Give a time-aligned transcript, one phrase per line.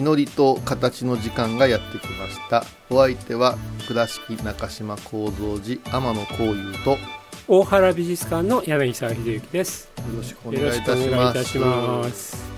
[0.00, 2.64] 祈りと形の時間がやってきました。
[2.88, 6.98] お相手は倉敷中島幸三寺天野幸雄とよ
[7.46, 9.92] 大原美術館の柳沢秀幸です。
[9.98, 11.10] よろしくお願いいたします。
[11.10, 12.50] 願いいたします。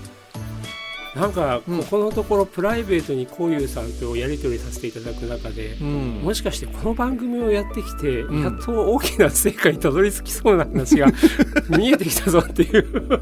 [1.15, 1.77] なんか、うん。
[1.79, 6.21] ここのところプライベートにこういうさんとやり取りさせていただく中で、うん。
[6.23, 8.41] もしかしてこの番組をやってきて、うん。
[8.41, 11.07] やっと大きな成果にたどり着きそうな話が
[11.77, 13.19] 見えてきたぞっていう。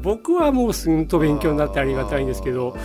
[0.00, 2.76] 僕はもうすんと勉強になってありがたいんですけど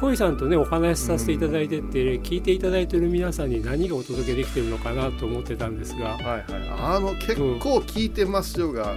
[0.00, 6.10] 小井さんとねお話しさせていただいてって、聞いていただいてる皆さんに何がお届けできてるのかなと思ってたんですが。
[6.10, 6.44] はいはい。
[6.78, 8.94] あの結構聞いてますよが、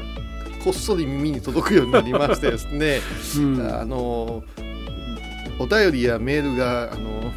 [0.64, 3.00] こっそり耳に届くようになりましてですね、
[3.38, 3.62] うん。
[3.73, 4.44] あの
[5.59, 7.31] お便りやメールがあの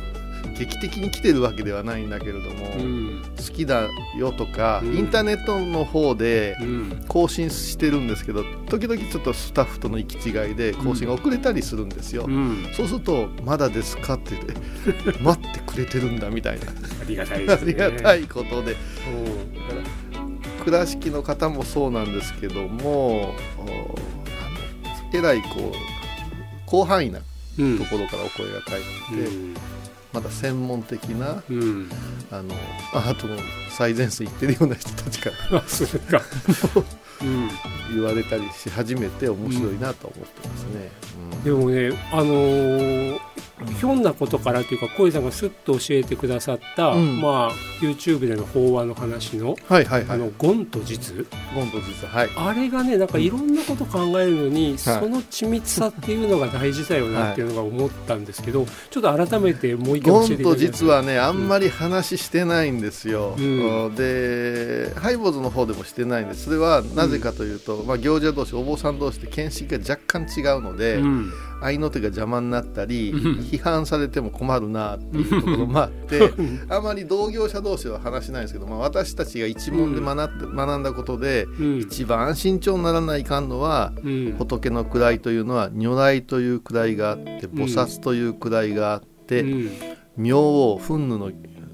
[0.58, 3.22] 劇的に来てるわけではないんだけれども、うん。
[3.36, 3.88] 好きだ
[4.18, 4.96] よとか、うん。
[4.98, 7.04] インターネットの方でうん。
[7.08, 12.66] 更新してるんですけど時々ちょっとスタッフとの行き違いで更新が遅れたりするんですよ、うん。
[12.74, 16.66] そうすると「まだですか?」って言って待ってくれてるんだみたいな。
[16.66, 16.70] あ
[17.06, 17.72] りがたいであすね。
[17.72, 18.72] りがたいことで。
[18.72, 18.74] う。
[18.76, 23.34] ん倉敷の方もそうなんですけども
[25.14, 27.20] えらいこう広範囲な
[27.58, 27.78] うん。
[27.78, 29.28] ところからお声が返ってきて、
[30.12, 31.90] まだ専門的なうん、うん、
[32.30, 32.54] あの
[32.94, 33.36] アートの
[33.70, 35.62] 最前線行ってるような人たちから。
[37.22, 37.50] うん、
[37.94, 40.90] 言われたりし始めて面白いなと思ってますね。
[41.34, 43.29] うんでもね、あのー
[43.78, 47.20] ひょんなことからというか小井さんがすっと教えてくださった、うん。
[47.20, 50.16] まあ YouTube での法話の話の、はいはいはい。
[50.16, 51.26] あのゴンと実。
[51.54, 52.30] ゴンと実ははい。
[52.36, 63.34] あれがねなんかいろんなこと考えるのに、その緻密さっていうのが大事だよなっていうのが思ったんですけど、ちょっと改めてもう一回ゴ教えてだけますか実はねあんまり話してないんですよ。
[63.38, 63.40] う
[63.90, 63.94] ん。
[63.94, 66.44] でハイボーズの方でもしてないんです。
[66.44, 73.40] それはなぜかというと、まあ行者同士お坊さん同士で見識が若干違うので、うん合いの手が邪魔になったり、うん。
[73.40, 76.32] 批判されても困るなっていうところも あって。
[76.68, 81.78] あまり同業者同士は話しないんですけど、まあ、私たちが一問で学って、学んだことでうん。
[81.78, 84.34] 一番慎重にならないかんのはうん。
[84.38, 89.70] 仏の位というのは如来という位があって菩薩という位があって、うん。
[90.16, 91.30] 明王憤怒の、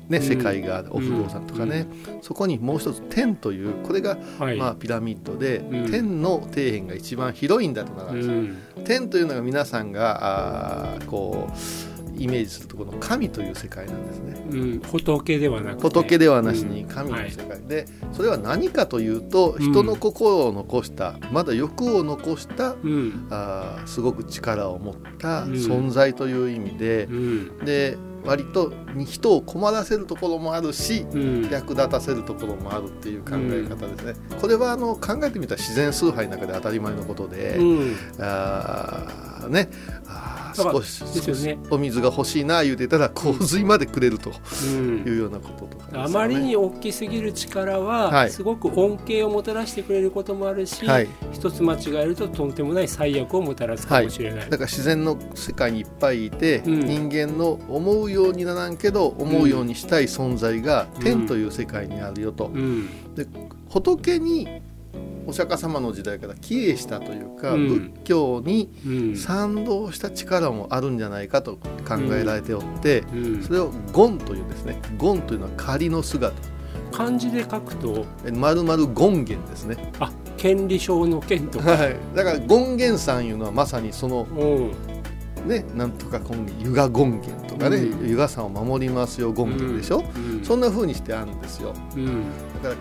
[0.09, 0.23] ね、うん。
[0.23, 1.87] 世界がお不動産とかね、
[2.23, 4.57] そこにもう一つ天というこれが、はい。
[4.57, 5.91] まあ、ピラミッドで、うん。
[5.91, 11.53] 天の底辺が一番広いんだとなるんです天というのが皆さんがあーこう
[12.19, 14.43] イメージするところの神という世界なんですね。
[14.51, 15.83] うん、仏ではなくて。
[15.83, 23.27] 仏ではなしにうん神のはい世界で、それは何かというと人の心を残した、まだ欲を残したうん。
[23.31, 25.53] あーすごく力を持ったうん。
[25.53, 27.59] 存在という意味でう、ん。
[27.65, 28.73] で割と
[29.07, 31.49] 人を困らせるところもあるしうん。
[31.51, 37.97] 役立たせるところもあるっていう考え方ですね、これはあの考えてみたら自然崇拝の中で当たり前のことで、うん。
[38.19, 39.71] あーね
[40.63, 41.59] 少しですよね。
[41.71, 44.33] お水が欲しいな言うてたら洪水までくれると
[44.65, 45.05] うん。
[45.07, 48.31] いうようなこととかですよね、あまりに大きすぎる力は、はい。
[48.31, 54.51] すごく恩恵をもたらしてくれることもあるし、はい、一つ間違えるととんでもない最悪をもたらすかもしれない。
[54.51, 56.81] だから自然の世界にいっぱいいて、うん。
[56.87, 62.89] 人間の思うようにならんけど思うようにしたい存在がうん天という世界にあるよと、うん。
[63.69, 64.63] 仏に
[65.27, 67.69] お釈迦様の時代から帰依したというか、うん。
[67.69, 69.17] 仏教にうん。
[69.17, 73.43] 賛同した力もあるんじゃないかと考えられておって、うん。
[73.43, 76.35] それを「ゴン」というですね「ゴン」というのは仮の姿。
[76.93, 78.07] 漢字で書くと？
[78.25, 85.49] え丸々権現ですね、あ権利書の権とか、はい、だから権現さんいうのはまさにそのうん。
[85.49, 86.21] ねなんとか
[86.59, 88.09] 湯河権現とかね、うん。
[88.09, 90.45] 湯河さんを守りますよ権現でしょ、うん。
[90.45, 91.75] そんな風にしてあるんですよ。
[91.95, 92.07] うん。
[92.63, 92.77] だか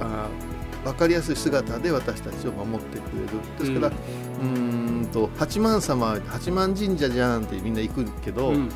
[0.00, 0.49] らあー
[0.84, 3.28] 分かりやすい姿で私たちを守ってくれる。
[3.58, 8.68] ですから、うーんと八幡様八幡神社じゃんってみんな行くけど、うん。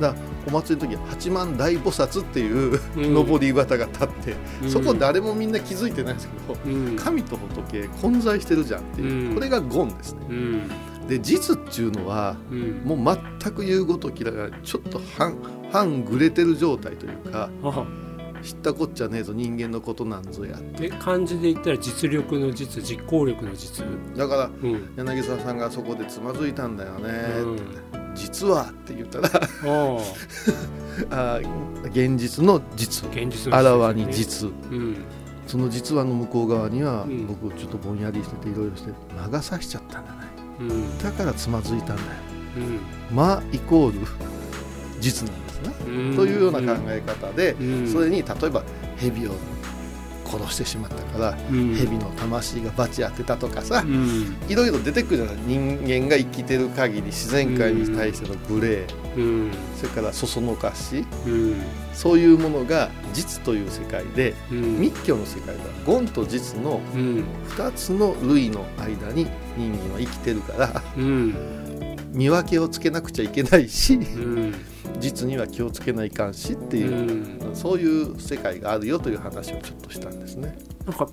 [0.00, 0.14] だ
[0.46, 3.26] お祭りの時は八幡大菩薩っていううん。
[3.26, 4.70] 上り旗が立って、うん。
[4.70, 6.96] そこ誰もみんな気づいてないんですけど、うん。
[6.96, 9.34] 神と仏混在してるじゃんっていう、うん。
[9.34, 10.20] これが権ですね。
[10.28, 10.68] うん。
[11.08, 12.82] で実っていうのはうん。
[12.84, 15.36] もう全く言うごときだからちょっと半
[15.72, 17.86] 半グレてる状態というかあ
[18.42, 23.84] 知ったこっちゃねえぞ人間のことなんぞやで漢字で言ったら実力の実実行力の実。
[24.16, 24.94] だからうん。
[24.96, 27.56] 柳沢さんがそこでつまずいたんだよねうん。
[27.56, 27.64] って、
[28.14, 29.30] 実はって言ったら
[31.10, 31.40] あ
[31.90, 33.08] 現実の実。
[33.10, 34.48] 現実のあらわに実。
[34.48, 34.96] うん。
[35.46, 37.26] その実話の向こう側には、うん。
[37.26, 40.18] 僕ちょっとぼんやりしてていろいろして魔が差しちゃったんだね。
[40.60, 40.98] うん。
[40.98, 42.08] だからつまずいたんだよ。
[43.10, 43.16] うん。
[43.16, 44.06] 魔イコール
[45.00, 46.16] 実なんね、うん。
[46.16, 47.88] というような考え方で、うん。
[47.92, 48.62] それに例えば
[48.96, 49.32] 蛇を
[50.24, 51.74] 殺してしまったから、うん。
[51.74, 54.36] 蛇の魂が罰当てたとかさ、うん。
[54.48, 55.36] いろいろ出てくるじゃない？
[55.46, 58.86] 人間が生きてる限り自然界に対しての無礼、
[59.16, 59.50] うん。
[59.76, 61.04] それからそそのかし。
[61.26, 61.56] うん。
[61.92, 64.80] そういうものが実という世界でうん。
[64.80, 67.24] 密教の世界では言と実のうん。
[67.48, 69.26] 2つの類の間に
[69.58, 71.34] 人間は生きてるからうん。
[72.12, 74.54] 見分けをつけなくちゃいけないしうん
[74.98, 77.54] 実には気をつけないかんしっていう、うん。
[77.54, 80.56] そういう世界があるよという話をちょっとしたんですね。
[80.86, 81.08] なんか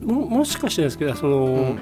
[0.00, 1.78] ももしかしてですけどその、うん。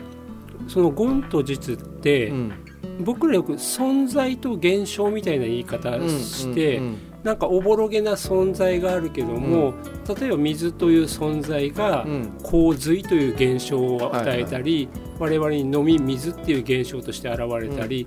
[0.68, 2.52] その言と実って、うん。
[3.00, 9.74] 僕らよく存在と現象みたいな言い方して、うんなんかおぼろげな存在があるけども、
[10.18, 12.32] 例えば水という存在がうん。
[12.42, 14.88] 洪水という現象を与えたり、
[15.18, 18.06] 我々に飲み水っていう現象として現れたり、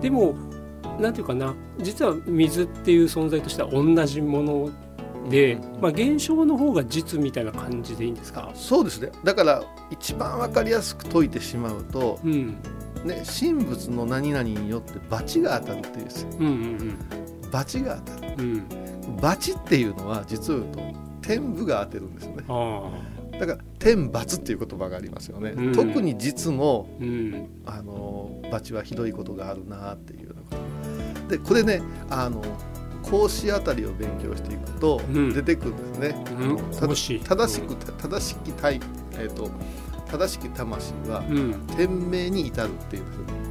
[0.00, 0.34] でも
[1.00, 4.70] なんていうかな実は水っていう存在としては同じもの
[5.28, 9.10] で、うんまあ、現象の方が実みたいな感じでいいんですか、そうですね。
[9.24, 12.56] だから一番わかりやすく解いてしまうと、うん、
[13.04, 17.50] ね、神仏の何々によって罰が当たるっていうんですようんうん。
[17.50, 18.34] 罰が当たる。
[18.38, 18.54] うん。
[18.54, 18.66] うん
[19.20, 20.80] 罰っていうのは実を言うと
[21.20, 22.44] 天部が当てるんですよね。
[23.38, 25.72] だから天罰っていう言葉がありますよね、うん。
[25.72, 27.48] 特に実もうん。
[27.66, 30.31] あの罰はひどいことがあるなっていう
[31.28, 32.42] でこれねあの
[33.02, 35.34] 孔子あたりを勉強していくとうん。
[35.34, 36.56] 出てくるんですね、うん。
[36.72, 38.80] 正しく正しき体、
[39.12, 39.50] えー、と
[40.10, 41.66] 正しき魂はうん。
[41.76, 43.04] 天命に至るっていう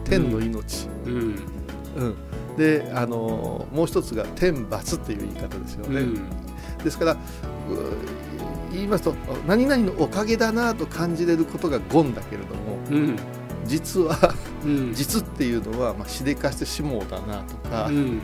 [0.05, 1.13] 天の命、うん。
[1.95, 2.15] うん。
[2.57, 6.29] であのもう一つが天罰っていう言い方ですよね、うん。
[6.83, 7.17] ですからう
[8.71, 9.13] 言いますと
[9.47, 13.15] 何々のおかげだなと感じれることが言だけれどもうん。
[13.65, 14.50] 実はうん
[14.93, 18.21] 実っていうのは、まあ、しでかしてしもうだなとかう、ん。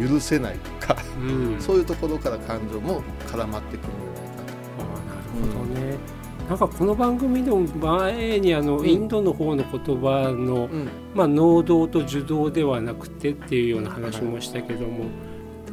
[0.00, 1.60] 許せないとか、うん。
[1.60, 5.96] そういうところから感情も絡まってくるんじゃないかああなるほどね、
[6.48, 8.88] なんかこの番組でも前にあのうん。
[8.88, 10.68] インドの方の言葉の、
[11.14, 15.04] まあ、能動と受動ではなくてっていうような話もしたけども、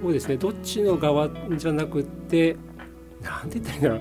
[0.02, 0.38] そうですね。
[0.38, 2.58] どっちの側じゃなくて
[3.22, 3.96] なんて言ったらいいんだろ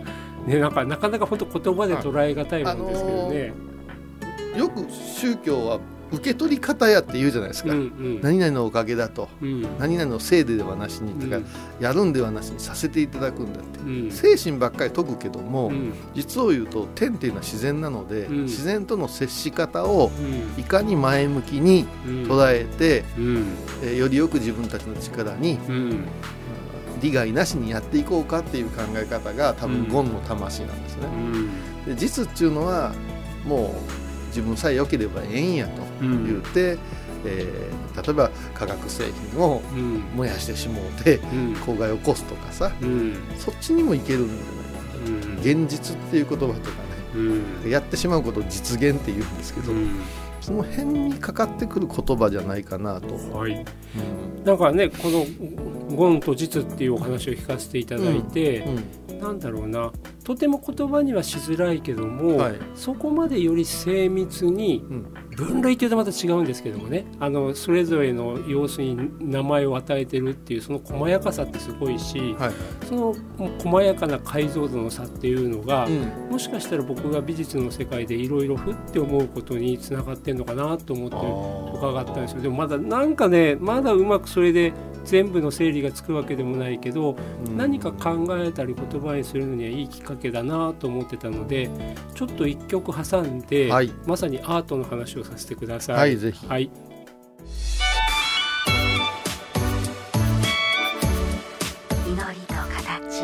[0.47, 3.66] う、ね、なんかなかなか本当言葉で捉え難いもんですけどね。
[4.57, 5.81] よく宗教は
[6.13, 8.21] 受け取り方やって言うじゃないですか、うんうん。
[8.21, 9.29] 何々のおかげだと。
[9.43, 9.63] うん。
[9.79, 11.31] 何々のせいではなしに、うん。
[11.31, 11.43] とか
[11.81, 14.11] やるんではなしにさせていただくんだって、うん。
[14.13, 15.93] 精神ばっかり解くけども、うん。
[16.15, 18.43] 実を言うと天っていうのは自然なので、うん。
[18.45, 20.13] 自然との接し方を
[20.57, 20.61] うん。
[20.61, 22.23] いかに前向きにうん。
[22.25, 23.45] 捉えて、うん。
[23.83, 26.05] えーよりよく自分たちの力にうん。
[27.03, 29.89] 利害なしにやっていこうかっていう考え方が多分うん。
[29.89, 31.09] ゴンの魂なんですね。
[31.85, 31.89] う。
[31.91, 31.95] ん。
[31.95, 32.95] で実っていうのは
[33.45, 34.06] もう
[34.37, 36.27] 自分さえ良ければええんやとうん。
[36.27, 36.79] 言って、
[37.25, 40.01] えー例えば化学製品をうん。
[40.15, 41.55] 燃やしてしもうてうん。
[41.65, 43.15] 公害を起こすとかさうん。
[43.39, 45.37] そっちにもいけるんじゃないかうん。
[45.37, 46.63] と現実っていう言葉とかね
[47.65, 47.71] うん。
[47.71, 50.01] やってしまうことを実現って言うんですけど、うん。
[50.43, 53.15] その辺にかかってくる言葉じゃないかなと。
[53.37, 53.65] はい。
[54.45, 54.59] なん。
[54.59, 55.25] かねこの
[55.97, 58.67] 「ゴンと実」っていうお話を聞かせていただいて、
[59.11, 59.19] うん。
[59.21, 59.91] なんだろうな
[60.27, 62.57] とても言葉にはしづらいけども、はい。
[62.75, 65.07] そこまでより精密にうん。
[65.37, 72.53] 分類っていうとまた違うんですけどもねあのそれぞれの要するに名前を与えてるっていうその細やかさってすごいし、はい。
[72.89, 73.15] その
[73.63, 76.31] 細やかな解像度の差っていうのが、うん。
[76.33, 81.17] もしかしたら僕が美術の世界でいろいろふって思うことにつながってんのかなと思って
[81.79, 84.73] 伺ったんですよでもまだなんかねまだうまくそれで
[85.07, 87.57] 全部の整理がつくわけでもないけど、うん。
[87.57, 91.71] 何か考えたり言葉にするのにはいいきっかけだなと思ってたので
[92.15, 93.93] ちょっと一曲挟んで、はい。
[94.05, 95.97] まさにアートの話をさせてください。
[95.97, 96.47] はいぜひ。
[96.47, 96.71] はい。
[102.07, 103.23] 祈りと形。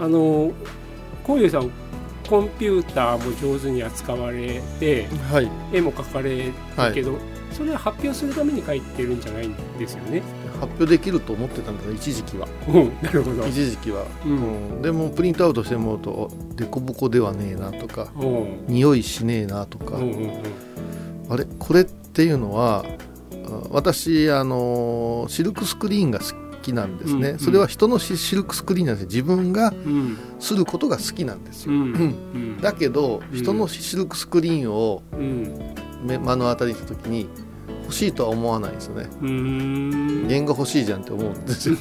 [0.00, 0.52] あの
[1.24, 1.70] 小遊さん
[2.28, 5.50] コンピューターも上手に扱われてはい。
[5.72, 6.52] 絵も描かれる
[6.94, 7.18] けど、
[7.58, 10.22] それは発表するために書いてるんじゃないんですよね。
[10.60, 12.46] 発表できると思ってたんだけど一時期は。
[12.68, 13.46] うん、なるほど。
[13.48, 14.32] 一時期は、うん。
[14.76, 18.64] うんでもプリントアウトしてもらうと凸凹ではねえなとかうん。
[18.68, 20.42] 匂いしねえなとか、うんうんうん。
[21.30, 21.46] あれ？
[21.58, 22.84] これっていうのは
[23.32, 26.26] あ私あのシルクスクリーンが好
[26.62, 30.16] きなんですね、うんうんそれは人のシシルクスクリーンなんです自分がうん。
[30.38, 31.80] することが好きなんですよ、うん。
[31.80, 32.60] うん。
[32.60, 33.36] だけどうん。
[33.36, 35.02] 人のシルクスクリーンを
[36.04, 37.28] 目の当たりにした時に
[37.88, 39.06] 欲しいとは思わないんですよね。
[40.28, 41.76] 原画欲しいじゃんって思うんですよ。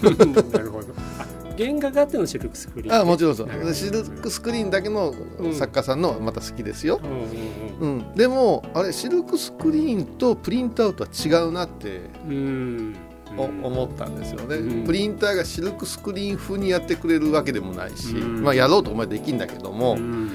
[0.53, 0.87] なるほど。
[1.19, 1.25] あ
[1.57, 3.01] 原画があってのシルクスクリーン。
[3.01, 3.73] あもちろんそう。
[3.73, 5.13] シルクスクリーンだけの
[5.51, 12.95] 作家さんのはまた好きですよ、うんうんうん、でもあれシルクスクリーンとプリントアウトは違うなってうん。
[13.35, 14.85] 思ったんですよね、うん。
[14.85, 18.43] プリンターがシルクスクリーン風にやってくれるわけでもないし、うん。
[18.43, 20.31] まあ、やろうと思えばできんだけども、うん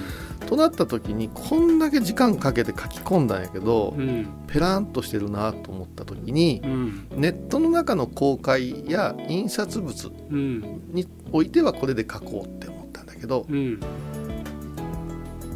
[0.53, 4.27] となった時にこんだけ時間かけて書き込んだんやけど、うん。
[4.47, 7.07] ペランとしてるなと思った時にうん。
[7.17, 10.83] ネットの中の公開や印刷物うん。
[10.93, 13.81] においてはこれで書こうって思ったんだけどうん。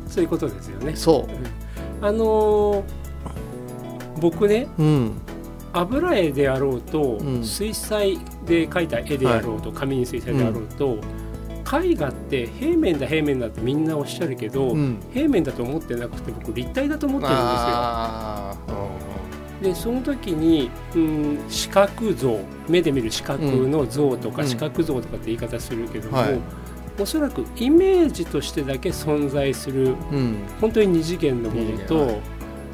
[0.09, 0.97] そういうことですよね。
[0.97, 1.29] そ
[2.01, 2.83] あのー
[4.19, 4.67] 僕ね
[5.75, 7.45] 油絵であろうと、うん。
[7.45, 10.97] 水彩で描いた絵であろうと、紙に水彩であろうと、
[11.83, 19.07] 絵画って平面だ平面だってみんなおっしゃるけど、うん、平面だと思ってなくて僕立体だと思ってるんですよ。
[19.63, 24.49] でその時に、うん、視覚像目で見る視覚の像とか、うん。
[24.49, 26.41] 視覚像とかって言い方するけども、はい。
[27.01, 30.19] おそらくイメージとしてだけ存在するうん。
[30.19, 32.21] うん本当に二次元のものと、元はい。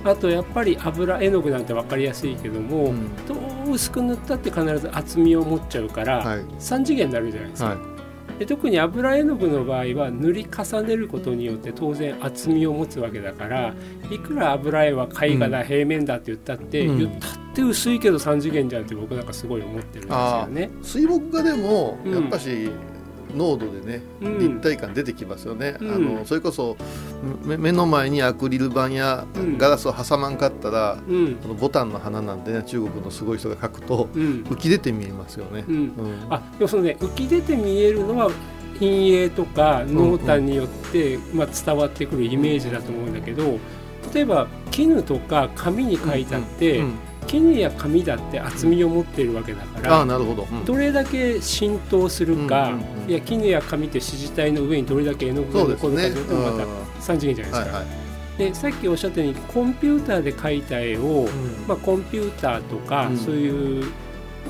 [0.04, 3.26] あとやっぱり油絵の具なんて分かりやすいけども、うん。
[3.26, 3.34] ど
[3.66, 6.40] う薄く塗ったって必ず厚みを持っちゃうから、はい。
[6.58, 7.68] 3次元になるじゃないですか。
[7.70, 7.91] はい
[8.38, 13.74] で特に油絵の具の場合は塗り重ねることによって当然厚みを持つわけだから
[14.10, 16.98] いくら油絵は絵画だ、平面だって言ったって、うん。
[16.98, 20.70] 言ったって薄いけど3次元じゃんって僕なんかすごい思ってるんですよね。
[20.82, 22.12] 水墨画でもうん。
[22.14, 22.70] やっぱし
[23.34, 24.38] 濃度でね、うん。
[24.38, 25.94] 立体感出てきますよね、うん。
[25.94, 26.76] あのそれこそ
[27.44, 29.58] 目目の前にアクリル板やうん。
[29.58, 31.34] ガラスを挟まんかったら、うん。
[31.36, 34.44] このボタンの花なんでね中国のすごい人が描くとうん。
[34.44, 35.64] 浮き出て見えますよね。
[35.68, 35.74] うん。
[35.76, 35.92] うん。
[36.30, 38.30] あでもそのね浮き出て見えるのは
[38.74, 43.58] 陰影とか濃淡によって、まあ、伝わってくるイメージだと思うんだけど
[44.12, 46.94] 例えば絹とか紙に書いたって、うん
[47.26, 50.64] 絹や紙だって厚みを持っているわけだから、ああなるほど、うん。
[50.64, 56.64] どれだけ浸透するか、うんいや絹や紙って支持体の上にどれだけ絵の具が残るかというとまた
[57.00, 58.38] 3次元じゃないですか、はいはい。
[58.38, 61.28] でさっきおっしゃったようにコンピューターで描いた絵を、
[61.66, 63.18] まあ、コンピューターとか、うん。
[63.18, 63.92] そういう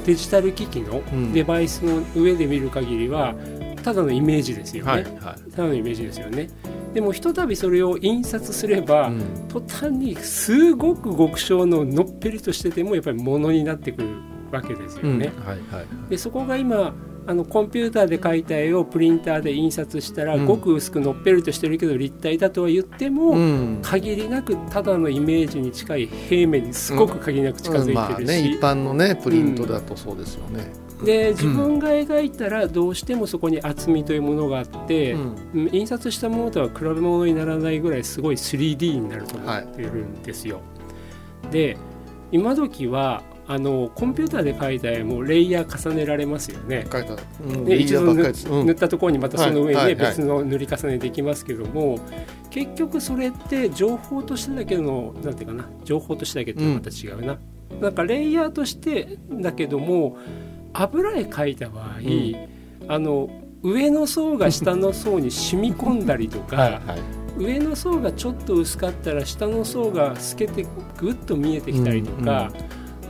[0.04, 1.32] デジタル機器のうん。
[1.32, 3.34] デバイスの上で見る限りは
[3.82, 6.48] ただのイメージですよね、はいはただのイメージですよね
[6.94, 9.48] でもひとたびそれを印刷すれば、いうん。
[9.48, 14.08] 途端にすごく極小ののっぺりとしててもやっぱりものになってくる
[14.50, 15.18] わけですようん。
[15.18, 16.10] ね、はいはい。
[16.10, 16.94] でそこが今
[17.24, 20.44] あのコンピューターで描いた絵をプリンターで印刷したら、うん。
[20.44, 23.78] ごく薄くのっぺりとしてるけど立体だとは言っても、うん。
[23.80, 27.94] 限りなくただのイメージに近い平面にすごく限りなく近づうん。
[27.94, 30.81] まあいてるし、ね一般のねプリントだとそうですよね。
[31.04, 35.36] で自分が描いたらどうしてもそこに厚みというものがあって、うん。
[35.54, 40.60] うん印刷したものとは比べ物にならないぐらいすごい 3D になると思ってるんですよ。
[41.50, 41.76] で
[42.30, 46.86] 今時はあのコンピューターで描いた絵もレイヤー重ねられますよね。
[47.44, 50.06] うん、で一度塗ばったところにまたその上に、ねはいはいはい。
[50.10, 51.98] 別の塗り重ねできますけども
[52.50, 57.38] 結局それって情報としてだけのなんていうかな情報としてだけってまた違うな、
[57.80, 60.16] なんかレイヤーとしてだけども
[60.72, 62.90] 油絵描いた場合、ん。
[62.90, 63.28] あの
[63.62, 66.80] 上の層が下の層に染み込んだりとか、 はいはい。
[67.38, 70.66] 上の層がちょっと薄かったら下の層が透けて
[70.98, 72.50] ぐっと見えてきたりとか、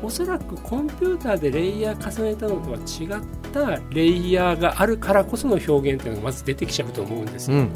[0.02, 7.68] おそらくコンピューターでレイヤー重ねたのとは違ったレイヤーがあるからこその表現っていうのがまず出てきちゃうと思うんですよ、うんうん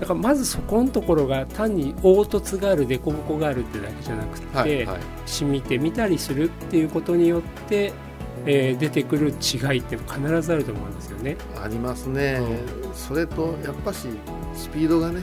[0.00, 5.00] だからまずそこのところが単に凹凸がある凸凹があるってだけじゃなくて、はいはい。
[5.26, 7.92] 染みてみたりするっていうことによって、
[8.46, 11.36] えー出てくる違いって必ずあると思うんですよね。
[11.62, 12.40] ありますね、
[12.94, 14.08] それとやっぱし
[14.54, 15.22] スピードがね、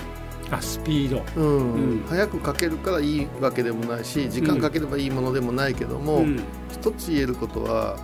[0.52, 1.42] あスピード。
[1.42, 1.74] うん。
[1.74, 2.06] うん。
[2.08, 6.40] 早く書けるからいいわけでもないし時間かければいいものでもないけども、うん。
[6.70, 7.98] 一つ言えることは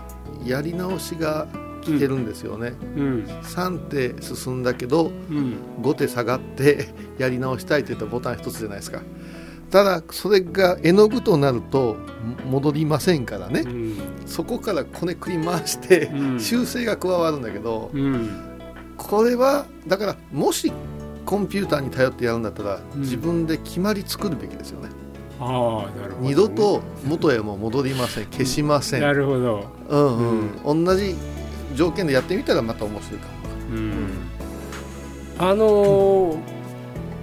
[0.44, 1.48] やり直しが
[1.82, 3.24] 来てるんですよね、うん。
[3.44, 5.56] 3手進んだけどうん。
[5.82, 9.02] 5手下がってやり直したいって言ったらボタン一つじゃないですか
[9.72, 11.96] ただそれが絵の具となると
[12.46, 13.98] も戻りませんからね、うん。
[14.26, 16.40] そこからこねくり回して、うん。
[16.40, 18.30] 修正が加わるんだけど、うん。
[18.98, 20.72] これはだからもし
[21.26, 23.02] コンピューターに頼ってやるんだったら、うん。
[23.02, 24.90] 自分で決まり作るべきですよね。
[25.40, 28.26] ああなるほどね、二度と元へも戻りません。
[28.26, 30.86] 消しません、なるほど、うんうん。
[30.86, 31.16] 同じ
[31.74, 33.34] 条件でやってみたらまた面白いかも。
[33.76, 34.10] うん、
[35.40, 36.61] あのー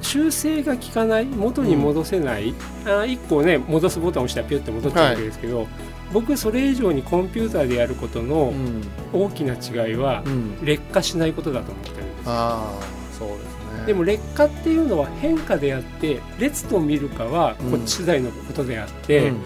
[0.03, 5.67] 修正が効かない元に戻せない、あ1個ね戻すボタンを押したらピュッて戻っちゃうわけですけど、
[6.13, 8.83] 僕それ以上にコンピューターでやることのうん。
[9.13, 10.65] 大きな違いはうん。
[10.65, 12.83] 劣化しないことだと思ってるんですああ
[13.19, 13.41] そうです
[13.81, 13.87] ね。
[13.87, 17.71] でも劣化っていうのは変化であって列と見るかはうん。
[17.73, 19.41] こっち次第のことであって、うん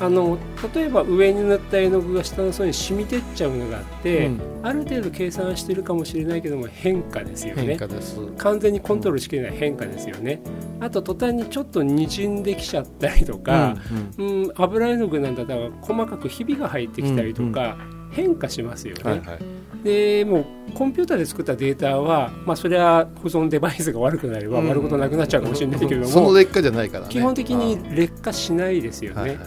[0.00, 0.38] あの
[0.74, 4.40] 例えば上に塗った絵の具が下の層に染みてっちゃうのがあって、うん。
[4.62, 7.62] ある程度計算してるかもしれないけども変化ですよね。
[7.62, 8.18] 変化です。
[8.38, 10.40] 完全にコントロールしきれない変化ですよね。
[10.80, 13.76] あと途端にちょっとにじんできちゃったりとか、
[14.18, 14.52] うんうん。
[14.56, 17.76] 油絵の具なんだったら細かくひびが入ってきたりとか、
[18.10, 19.38] 変化しますよね、はいはい。
[19.84, 27.10] でもうコンピューターで作ったデータは、まあ、それは保存デバイスが悪くなればうん悪ことなくなっちゃうかもしれないけれども、その劣化じゃないからね。
[27.10, 29.20] 基本的に劣化しないですよね。
[29.20, 29.38] はいはい。
[29.38, 29.44] こ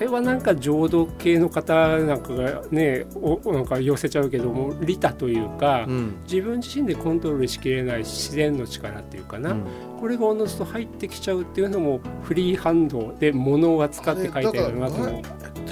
[0.00, 6.14] れはなんか浄土系の方なんかがねおなんか寄せちゃうけども利他というか、うん。
[6.24, 9.64] 自分自身でコントロールしきれない自然の力っていうかな、うん。
[10.00, 15.22] これがおのずと入ってきちゃうっていうのもフリーハンドで物を扱って書いてあるなと思う。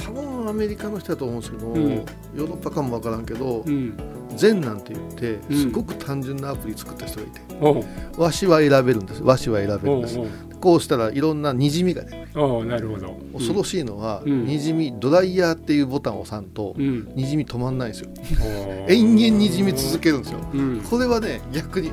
[0.05, 1.91] 多分アメリカの人だと思うんですけど、うん。
[1.91, 3.97] ヨーロッパかもわからんけど、うん、
[4.37, 5.57] 禅なんて言ってうん。
[5.57, 7.85] すごく単純なアプリ作った人がいて、おう。
[8.17, 9.23] 和紙は選べるんです。
[9.23, 10.19] 和紙は選べるです
[10.62, 12.28] おうんおうこうしたらいろんなにじみが出る。
[12.37, 13.19] おうなるほど。
[13.35, 14.47] 恐ろしいのは、うん。
[14.47, 18.11] にじみドライヤーっていうボタンを押さんと、うん、にじみ止まんないんですよ。
[18.88, 20.38] 延々にじみ続けるんですよ。
[20.54, 20.81] うん。
[20.88, 21.90] これはね逆に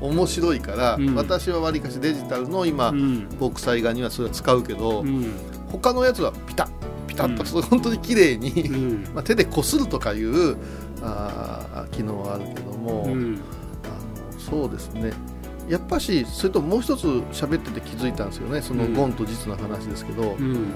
[0.00, 1.14] 面白いから、うん。
[1.14, 3.28] 私はわりかしデジタルの今、うん。
[3.38, 5.32] ボクサイ画にはそれは使うけど、うん。
[5.70, 6.68] 他のやつはピタッ
[7.06, 7.62] ピタッと、うん。
[7.62, 9.04] 本当に綺麗に、うん。
[9.14, 10.56] まあ、手でこするとかいう
[11.02, 13.38] あー機能はあるけども、うん。
[13.84, 15.12] あのそうですね
[15.72, 18.60] やっぱしそれともう一つ喋ってて気づいたんですよね。
[18.60, 18.92] そのうん。
[18.92, 20.74] ゴンと実の話ですけど、うん。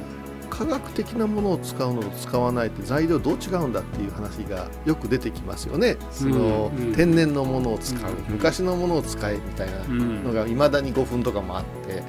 [0.49, 5.99] 科学的なものを使うのと使わないって材料どう違うんだっていう話がよく出てきますよね。
[6.11, 6.95] その、うん。
[6.95, 8.33] 天然のものを使う、うん。
[8.33, 12.03] 昔のものを使えみたいなうんのがいまだに5分とかもあって。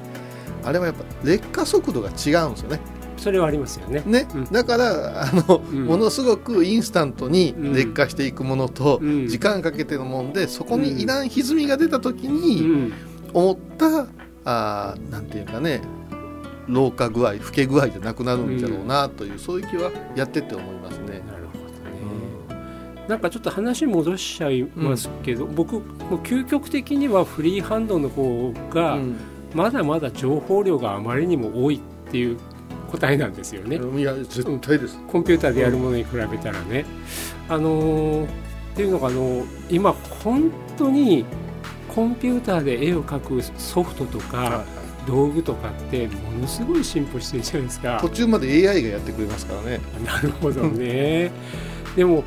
[0.64, 2.80] あれはやっぱ劣化速度が違うんですよね
[3.18, 4.02] それはありますよね。
[4.06, 4.44] ね、うん。
[4.44, 5.84] だからあの、うん。
[5.86, 9.28] ものすごくインスタントに劣化していくものと、うん。
[9.28, 12.92] 時間かけてのもんでそこにいらん歪みが出た時うにん。
[13.34, 14.06] 思った、
[14.44, 15.82] あーなんていうかね
[16.66, 21.22] 老化具合老け具合じゃなくなるんだろうなという、そういう気はやってって思いますね。
[21.26, 22.58] なるほどね。
[23.08, 29.16] なんかちょっと話戻しちゃいますけど、僕もう究極的にはフリーハンドの方がうん。
[29.54, 32.36] まだまだ情報量があまりにも多いっていう
[32.90, 33.76] 答えなんですよね。
[33.76, 34.98] いや絶対です。
[35.06, 36.84] コンピューターでやるものに比べたらね。
[37.48, 38.28] あのーっ
[38.76, 41.24] ていうのがあの今本当に
[41.88, 44.64] コンピューターで絵を描くソフトとか
[45.06, 48.08] 道具とかってものすごい進歩してるじゃないですか途。
[48.10, 49.80] 中まで AI がやってくれますからね。
[50.06, 51.32] なるほどね。
[51.96, 52.22] でも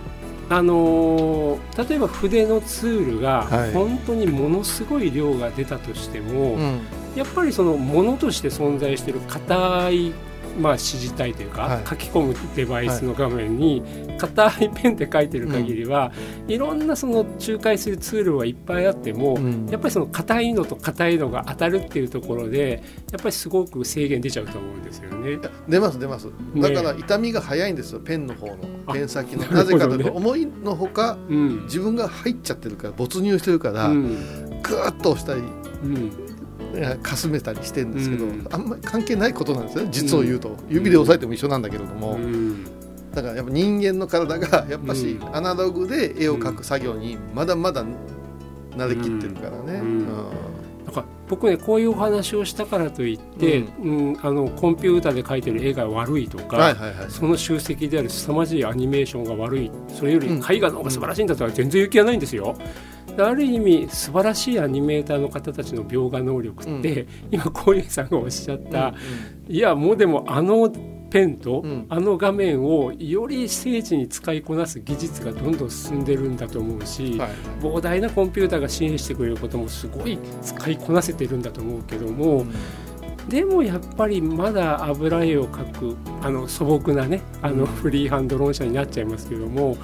[0.49, 6.79] あのー例えば筆のツールがはい本当にものすごい量が出たとしても、うん
[7.13, 10.13] やっぱりそのものとして存在している硬い、
[10.59, 11.87] まあ、指示体というか、はい。
[11.87, 13.83] 書き込むデバイスの画面に
[14.17, 16.11] 硬いペンで書いてる限りは、
[16.47, 19.67] いろんなその仲介するツールはいっぱいあっても、うん。
[19.69, 25.39] やっぱりその硬いのと硬いのが当たるっていうところでやっぱりすごく制限出ちゃうと思うんですよね。
[25.67, 26.27] 出ます出ます。
[26.55, 28.55] だから痛みが早いんですよペンの方の
[28.87, 29.45] あペン先の。
[29.45, 31.63] なぜかというと思いのほかうん。
[31.63, 34.09] 自分が入っちゃってるから没入してるから、うん。
[34.61, 35.41] グーッと押したり
[35.83, 36.30] うん
[37.01, 38.47] かすめたりしてるんですけど、うん。
[38.51, 39.89] あんまり関係ないことなんですよね。
[39.91, 42.65] 実を言うと、指で押さえても一緒なんだけれども、うん。
[43.13, 45.35] だからやっぱ人間の体がやっぱしうん。
[45.35, 47.85] アナログで絵を描く作業にまだまだ
[48.77, 49.87] 慣れきってるからね、うん。
[49.87, 50.05] うん。
[50.85, 54.17] なんか僕ねこういうお話をしたからといって、うん。
[54.21, 60.37] あのコンピューターで描いてる絵が悪いとか、はいはいはいその集積である凄まじいアニメーションが悪いそれよりうん。
[60.37, 62.55] 絵画の方が素晴らしいんだったら全然勇気はないんですよ。
[63.17, 68.93] ある意味素晴らしいアニメーターの方たちの描画能力って、今小遊さんがおっしゃった、
[69.47, 70.71] いやもうでもあの
[71.11, 71.85] ペンと、うん。
[71.89, 77.29] あの画面をより精緻に使いこなす技術がどんどん進んでるんだと思うし、はい。
[77.61, 82.45] 膨大なコンピューターが支援してくれることもすごい使いこなせてるんだと思うけども、
[83.27, 89.77] でもやっぱりまだ油絵を描くあの素朴なねあのフリーハンド論者になっちゃいますけども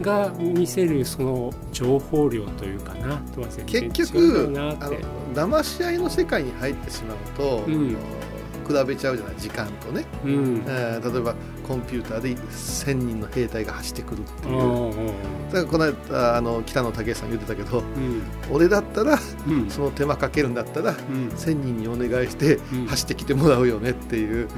[0.00, 5.22] が見せるその情報量というかなとは結局あの。
[5.32, 7.96] 騙し合いの世界に入ってしまうと、うん。
[8.66, 10.62] 比べちゃうじゃない時間とね、うん。
[10.66, 11.34] えー例えば
[11.72, 15.12] コンピューターで1000人の兵隊が走ってくるっていう。
[15.50, 18.22] だからこの間あの北野武さん言ってたけどうん。
[18.50, 19.70] 俺だったらうん。
[19.70, 21.28] その手間かけるんだったらうん。
[21.28, 22.86] 1000人にお願いしてうん。
[22.88, 24.48] 走ってきてもらうよねっていう、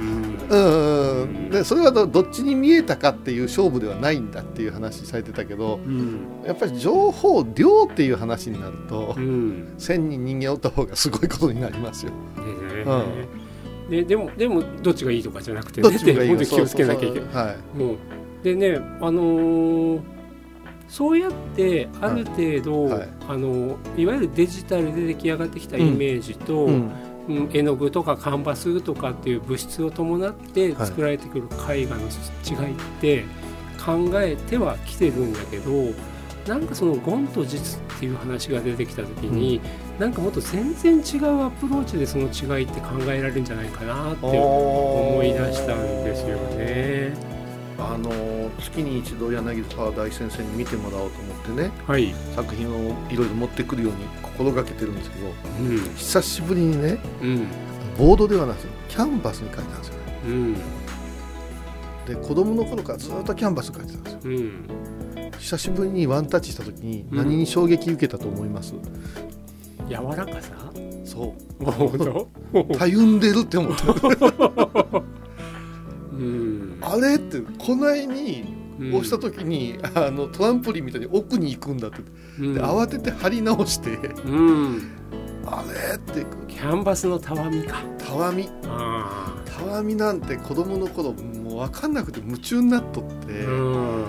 [0.51, 1.51] うん。
[1.51, 6.43] でそれはどどっちに見えたかっていう勝負ではないんだっていう話されてたけどうん。
[6.45, 9.75] やっぱり情報量っていう話になるとうん。
[9.79, 12.11] 1000人人間おった方がすごいことになりますよ。
[12.11, 13.44] ね
[13.89, 17.57] ででもでもどっちがいいとかじゃなくてどっちがい当に気をつけなきゃいけない。
[17.77, 17.97] そう
[18.43, 20.15] でねあのー
[20.89, 22.99] そうやってある程度、はい。
[23.01, 23.09] はい。
[23.29, 26.75] あのいわゆるデジタルで出来上がってきたイメージと、うん。
[26.75, 30.87] うん絵の具とかカンバスとかっていう物質を伴ってはい。
[30.87, 33.25] 作られてくる絵画の違いって
[33.83, 35.71] 考えてはきてるんだけど
[36.47, 39.61] なんかそのゴンと実っていう話が出てきた時に、
[39.99, 47.35] なんかもっと全然違うアプローチでその違いって考えられるんじゃないかなって思い出したんですよね。
[47.79, 48.11] あの
[48.61, 55.27] 月に一度柳沢大先生に見てもらおうと思ってねはい、作品をいろいろ持ってくるように心がけてるんですけど
[55.61, 55.79] うん。
[55.97, 57.49] 久しぶりにねうん。
[57.99, 60.01] ボードではなくてキャンバスに描いたんですよね。
[60.27, 60.55] うん。
[62.07, 64.21] で子供の頃からずっとキャンバスに描いてたんですよ。
[64.25, 64.94] うん
[65.45, 67.19] 久しぶりにワンタッチした時にうん。
[67.19, 68.73] 何に衝撃受けたと思います、
[69.87, 70.73] 柔らかさ？
[71.05, 72.73] そう。
[72.79, 73.93] たゆんでるって思った。
[76.13, 76.79] うん。
[76.81, 78.95] あれってこないにうん。
[78.95, 81.99] 押した時に、あのトランポリンみたいに奥に行くんだって。
[82.41, 82.55] うん。
[82.55, 83.99] で慌てて張り直して。
[84.25, 84.83] うん。
[85.45, 87.83] あれってキャンバスのたわみか。
[87.99, 88.49] たわみ。
[88.67, 94.05] あたわみなんて子供の頃もう分かんなくて夢中になっとって、あうん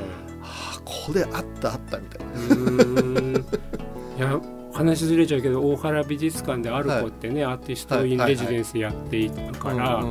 [0.85, 2.25] これあったあったみたい
[3.33, 3.39] な。
[4.17, 4.39] いや
[4.75, 10.03] 話ずれちゃうけど大原美術館である子ってね、アーティストインレジデンスやっているから、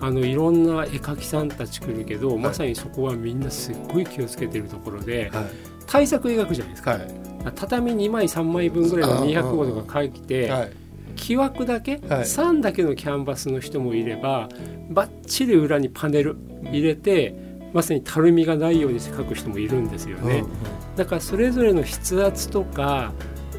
[0.00, 5.44] あのいろんな絵描きさんたち来るけど、まさにそこはみんなすっごい気をつけてるところではい。
[5.86, 7.08] 対策描くじゃないですか、はい。
[7.54, 10.72] 畳2枚3枚分ぐらいの200号とか描いて、はい。
[11.14, 12.00] 木枠だけ、はい。
[12.22, 14.48] 3だけのキャンバスの人もいれば
[14.90, 20.44] バッチリ裏にパネル入れてまさにたるみがないようにして描く人もいるんですよね。
[20.96, 23.12] だからそれぞれの筆圧とか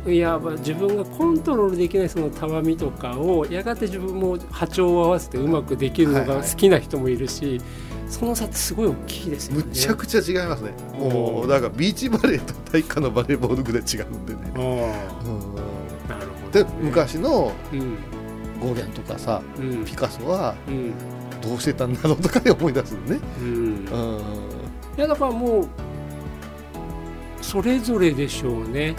[0.07, 7.59] いやまあ自分がコントロールできないそのたわみとかをやがて自分も波長を合わせてうまくできるのが好きな人もいるし、
[8.07, 9.67] その差ってすごい大きいですよむね。
[9.73, 10.71] ちゃくちゃ違いますね。
[10.97, 14.39] もうだからビーチバレーと体育館のバレーボールぐらい違うんでね、
[16.07, 17.97] なるほど、で昔のうん。
[18.59, 19.85] ゴーギャンとかさうん。
[19.85, 20.93] ピカソはうん
[21.41, 23.45] どうしてたんだろうとかで思い出すのね、うん。
[23.45, 24.19] うん、
[24.97, 25.67] いやだからもう
[27.41, 28.95] それぞれでしょうね。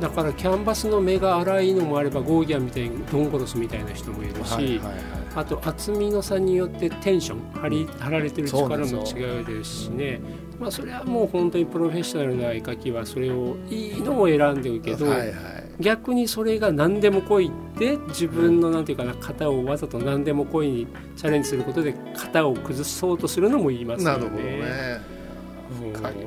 [0.00, 10.20] だからキャンバスの目が粗いのもあればゴーギャンみたいにドンゴロスみたいな人もいるし、はいはいはいあと厚みの差によってテンション張り張られてる力も違うですしね。
[10.60, 15.34] まあそれはもう本当にプロフェッショナルな絵描きはそれをいいのを選んでるけど、はいはい
[15.80, 24.18] 逆にそれが何でも来いって自分のなんていうかな型をわざと何でも来いにチャレンジすることで型を崩そうとするのも言いますよね。
[24.18, 25.14] なるほどね。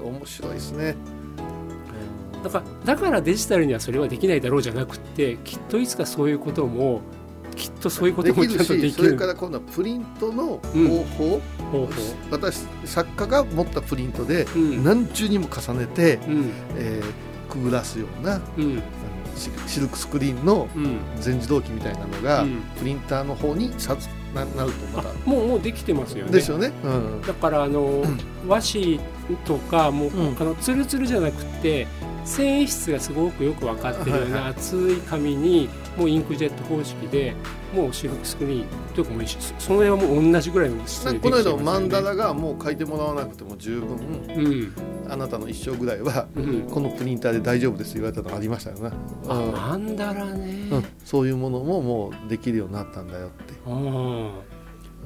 [0.01, 0.17] うん。
[0.17, 0.95] 面白いですね、
[2.43, 7.01] だからだからデジタルにはそれはできないだろうじゃなくってきっといつかそういうことも
[7.55, 10.59] きっとそういうこともちゃんとでしそれきるから今度はプリントの方
[11.17, 11.91] 法、方法。
[12.31, 14.83] 私作家が持ったプリントでうん。
[14.83, 16.51] 何重にも重ねて、うん。
[16.77, 18.83] えーくぐらすようなあのうん。
[19.35, 20.99] シシルクスクリーンのうん。
[21.19, 22.61] 全自動機みたいなのが、うん。
[22.77, 23.95] プリンターの方にさ
[24.33, 26.31] ななるとまあたもうもうできてますよね。
[26.31, 28.03] ですよね、うん、だからあの
[28.47, 28.99] 和紙
[29.45, 30.37] とかもう、うん。
[30.39, 31.87] あのツルツルじゃなくて
[32.25, 37.33] 繊維質がすごくよく分かってるような厚い紙にもうインクジェット方式で
[37.73, 39.39] もうシルクスクリーンというかもう一緒。
[39.57, 41.59] その辺はもう同じぐらいの質でできてますよね。
[41.59, 44.73] かこの間マンダラがもう書いてもらわなくても十分うん。
[45.09, 46.61] あなたの一生ぐらいはうん。
[46.69, 48.91] このプリンターで大丈夫です言われたのありましたよね、
[49.27, 49.33] あ
[49.69, 54.27] マンダラね、うん、そういうものももうできるようになったんだよって、あうん。
[54.27, 54.31] あ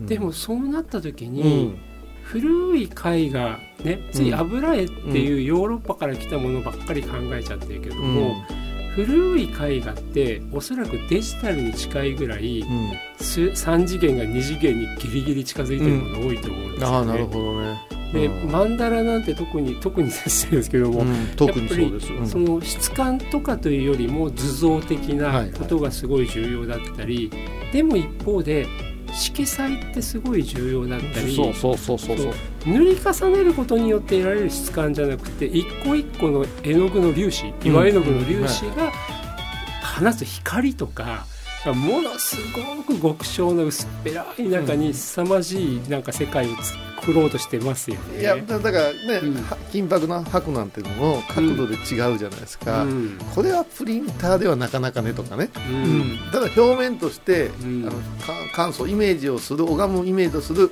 [0.01, 1.77] でもそうなった時うに、ん。
[2.23, 8.35] 古い絵画ねつい油絵っていうヨーロッパから来たものばっかり考えちゃってるけども、
[8.95, 12.91] 古い絵画っておそらくデジタルに近いぐらい、うん。
[13.17, 16.95] す3次元が2次元にギリギリ近づいてるもの多いと思うんですよね。
[16.95, 17.79] ああなるほどね。
[18.13, 18.51] で、うん。
[18.51, 21.27] マンダラなんて特に特にですですけども、うん。
[21.35, 22.27] 特にそうです、うん。
[22.27, 25.51] その質感とかというよりも図像的はいはない。
[25.51, 27.31] ことがすごい重要だったり、
[27.71, 28.67] でも一方で
[29.13, 32.33] 色彩ってすごい重要だったりそうそうそうそうそう。
[32.65, 38.91] 塗り重ねることによって得られる質感じゃなくて一個一個の絵の具の粒子岩絵の具の粒子が
[39.99, 41.25] 放つ光とか
[41.69, 46.55] ものすごく極小の薄っぺらい中に凄まじいなんか世界を
[47.01, 48.21] 作ろうとしてますよね。
[48.21, 49.43] いやだだからね、うん。
[49.43, 53.17] は金箔の箔なんていうのも角度で違うじゃないですか、うん。
[53.35, 56.19] これはプリンターではなかなかねとかね、うん。
[56.31, 57.87] ただ表面として、ん。
[57.87, 57.97] あのか
[58.53, 60.71] 感想イメージをする拝むイメージをする、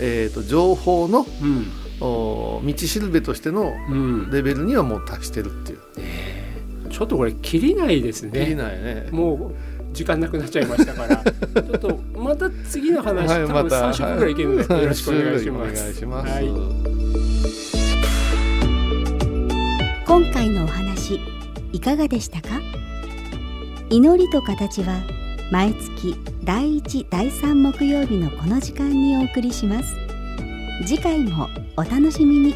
[0.00, 1.66] えー、と情報のうん。
[1.98, 4.30] お道しるべとしてのうん。
[4.30, 8.32] レベルにはもう達してるっていう、ちょっとこれ切りないですね。
[8.32, 9.08] 切りないね。
[9.12, 9.54] もう
[9.96, 14.82] 時間なくなっちゃいましたから、 ちょっとまた次の話、はい多分また3週間ぐらいいけるので、はい。
[14.82, 15.72] よろしくお願いします。
[15.72, 16.44] お願いします、はい。
[20.06, 21.20] 今回のお話
[21.72, 22.60] いかがでしたか？
[23.88, 25.00] 祈りと形は
[25.50, 29.94] 毎月第1第3木曜日のこの時間にお送りします。
[30.84, 32.54] 次回もお楽しみに